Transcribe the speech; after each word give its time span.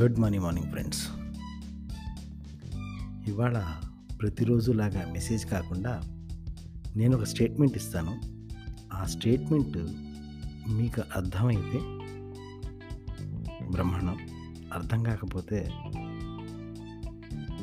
Good 0.00 0.18
morning 0.18 0.44
morning 0.44 0.70
friends 0.70 1.08
ఇవాళ 3.30 3.74
ప్రతిరోజులాగా 4.20 5.12
message 5.12 5.46
కాకుండా 5.46 6.00
నేను 6.96 7.16
ఒక 7.16 7.24
స్టేట్మెంట్ 7.24 7.76
ఇస్తాను. 7.76 8.20
ఆ 8.92 9.04
స్టేట్మెంట్ 9.04 9.78
మీకు 10.70 11.00
అర్థమైతే 11.16 11.78
బ్రహ్మాండం. 13.70 14.18
అర్థం 14.72 15.02
కాకపోతే 15.02 15.70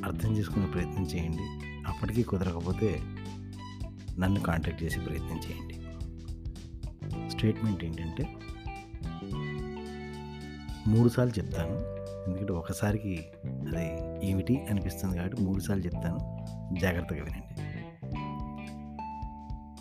అర్థం 0.05 0.38
చేసుకునే 0.38 0.66
ప్రయత్నం 0.66 1.04
చేయండి. 1.04 1.66
అప్పటికీ 1.88 2.23
కుదరకపోతే 2.23 3.02
నన్ను 4.20 4.39
కాంటాక్ట్ 4.39 4.84
చేసే 4.84 5.00
ప్రయత్నం 5.00 5.38
చేయండి. 5.38 5.73
స్టేట్మెంట్ 7.30 7.84
ఏంటంటే 7.84 8.36
మూడుసార్లు 10.88 11.39
చెప్తాను. 11.39 11.89
ఎందుకంటే 12.29 12.54
ఒకసారికి 12.54 13.25
అది 13.46 14.29
ఏమిటి 14.29 14.65
అనిపిస్తుంది 14.69 15.18
కాబట్టి 15.18 15.43
మూడుసార్లు 15.43 15.83
చెప్తాను. 15.83 16.46
జాగ్రత్తగా 16.79 17.24
వినండి. 17.24 17.55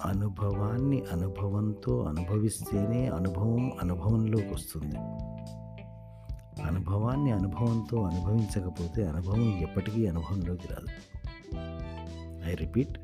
అనుభవాన్ని 0.05 1.03
అనుభవంతో 1.13 2.03
అనుభవిస్తేనే 2.03 3.07
అనుభవం 3.07 3.73
అనుభవంలోకి 3.83 4.55
వస్తుంది. 4.55 4.97
అనుభవాన్ని 6.63 7.33
అనుభవంతో 7.33 8.03
అనుభవించకపోతే 8.03 9.07
అనుభవం 9.07 9.59
ఎప్పటికీ 9.59 10.07
అనుభవంలోకి 10.07 10.69
రాదు. 10.69 10.87
ఐ 12.51 12.55
రిపీట్ 12.55 12.99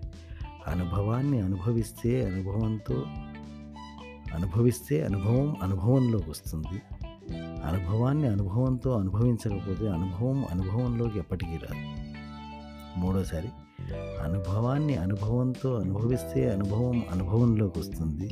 అనుభవాన్ని 0.67 1.41
అనుభవిస్తే 1.41 2.27
అనుభవంతో 2.27 2.95
అనుభవిస్తే 4.35 5.05
అనుభవం 5.05 5.57
అనుభవంలోకి 5.63 6.31
వస్తుంది. 6.31 7.04
అనుభవాన్ని 7.65 8.27
అనుభవంతో 8.29 8.99
అనుభవించకపోతే 8.99 9.89
అనుభవం 9.89 10.45
అనుభవంలోకి 10.51 11.19
ఎప్పటికీ 11.19 11.53
రాదు. 11.53 12.05
మూడోసారి 13.01 13.49
అనుభవాన్ని 14.23 14.97
అనుభవంతో 14.97 15.75
అనుభవిస్తే 15.75 16.51
అనుభవం 16.51 17.03
అనుభవంలోకి 17.11 17.79
వస్తుంది. 17.79 18.31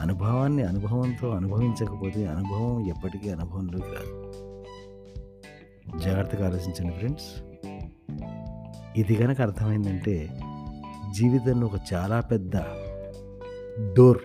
అనుభవాన్ని 0.00 0.62
అనుభవంతో 0.62 1.30
అనుభవించకపోతే 1.30 2.26
అనుభవం 2.26 2.86
ఎప్పటికీ 2.86 3.30
అనుభవంలోకి 3.30 3.84
రాదు. 3.84 4.32
జాగ్రత్తగా 5.98 6.46
ఆలోచించండి 6.46 6.92
ఫ్రెండ్స్. 6.92 7.42
ఇది 8.96 9.14
కనుక 9.14 9.40
అర్థమైందంటే 9.40 10.28
జీవితంలో 11.14 11.66
ఒక 11.66 11.94
చాలా 11.94 12.20
పెద్ద 12.20 12.52
డోర్ 13.96 14.18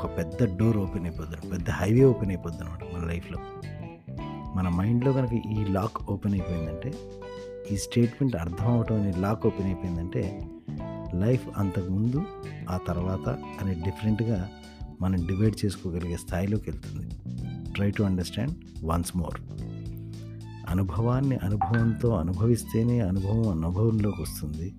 ఒక 0.00 0.18
పెద్ద 0.18 0.58
డోర్ 0.58 0.76
ఓపెన్ 0.76 1.04
అయిపోతుంది 1.04 1.50
పెద్ద 1.50 1.70
హైవే 1.70 2.04
ఓపెన్ 2.04 2.30
అయిపోద్ది 2.30 2.62
అనమాట 2.62 2.84
మన 2.84 3.08
లైఫ్లో. 3.08 3.38
మన 4.54 4.68
మైండ్లో 4.68 5.12
కనుక 5.12 5.32
ఈ 5.32 5.64
లాక్ 5.64 6.10
ఓపెన్ 6.10 6.34
అయిపోయిందంటే 6.34 6.92
ఈ 7.70 7.76
స్టేట్మెంట్ 7.76 8.36
అర్థం 8.36 8.66
అవటం 8.66 9.00
అనే 9.00 9.12
లాక్ 9.12 9.46
ఓపెన్ 9.46 9.66
అయిపోయిందంటే 9.66 10.48
లైఫ్ 11.14 11.48
అంతకుముందు 11.56 12.22
ఆ 12.70 12.78
తర్వాత 12.88 13.28
అనే 13.60 13.74
డిఫరెంట్గా 13.74 14.48
మనం 15.00 15.26
డివైడ్ 15.26 15.64
చేసుకోగలిగే 15.64 16.16
స్థాయిలోకి 16.16 16.70
వెళ్తుంది. 16.70 17.10
Try 17.72 17.90
to 17.90 18.02
understand 18.02 18.54
once 18.84 19.16
more. 19.16 19.40
అనుభవాన్ని 20.68 21.36
అనుభవంతో 21.36 22.16
అనుభవిస్తేనే 22.16 23.00
అనుభవం 23.00 23.48
అనుభవంలోకి 23.48 24.22
వస్తుంది. 24.22 24.74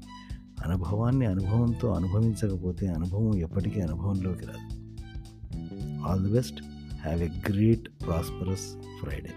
అనుభవాన్ని 0.65 1.25
అనుభవంతో 1.25 1.93
అనుభవించకపోతే 1.93 2.87
అనుభవం 2.87 3.37
ఎప్పటికీ 3.37 3.81
అనుభవంలోకి 3.81 4.45
రాదు. 4.45 4.80
All 6.05 6.17
the 6.17 6.29
best. 6.29 6.61
Have 7.03 7.21
a 7.21 7.29
great, 7.29 7.87
prosperous 7.99 8.75
Friday. 8.99 9.33